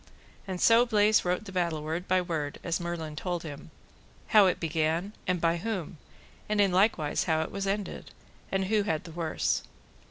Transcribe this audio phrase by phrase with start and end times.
[0.47, 3.69] And so Bleise wrote the battle word by word, as Merlin told him,
[4.29, 5.99] how it began, and by whom,
[6.49, 8.09] and in likewise how it was ended,
[8.51, 9.61] and who had the worse.